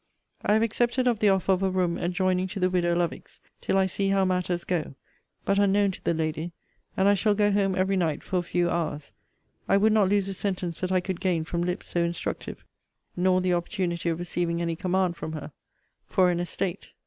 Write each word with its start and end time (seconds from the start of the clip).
I 0.43 0.53
have 0.53 0.63
accepted 0.63 1.05
of 1.05 1.19
the 1.19 1.29
offer 1.29 1.51
of 1.51 1.61
a 1.61 1.69
room 1.69 1.95
adjoining 1.99 2.47
to 2.47 2.59
the 2.59 2.71
widow 2.71 2.95
Lovick's, 2.95 3.39
till 3.61 3.77
I 3.77 3.85
see 3.85 4.07
how 4.09 4.25
matters 4.25 4.63
go; 4.63 4.95
but 5.45 5.59
unknown 5.59 5.91
to 5.91 6.03
the 6.03 6.15
lady; 6.15 6.53
and 6.97 7.07
I 7.07 7.13
shall 7.13 7.35
go 7.35 7.51
home 7.51 7.75
every 7.75 7.95
night, 7.95 8.23
for 8.23 8.37
a 8.37 8.41
few 8.41 8.67
hours. 8.67 9.11
I 9.69 9.77
would 9.77 9.93
not 9.93 10.09
lose 10.09 10.27
a 10.27 10.33
sentence 10.33 10.79
that 10.81 10.91
I 10.91 11.01
could 11.01 11.21
gain 11.21 11.43
from 11.43 11.61
lips 11.61 11.85
so 11.85 12.03
instructive, 12.03 12.65
nor 13.15 13.41
the 13.41 13.53
opportunity 13.53 14.09
of 14.09 14.17
receiving 14.17 14.59
any 14.59 14.75
command 14.75 15.17
from 15.17 15.33
her, 15.33 15.51
for 16.07 16.31
an 16.31 16.39
estate. 16.39 16.93